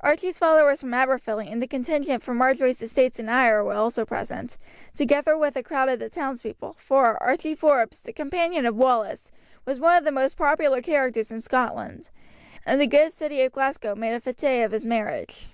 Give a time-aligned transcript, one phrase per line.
[0.00, 4.58] Archie's followers from Aberfilly and the contingent from Marjory's estates in Ayr were also present,
[4.92, 9.30] together with a crowd of the townspeople, for Archie Forbes, the companion of Wallace,
[9.64, 12.10] was one of the most popular characters in Scotland,
[12.66, 15.46] and the good city of Glasgow made a fete of his marriage.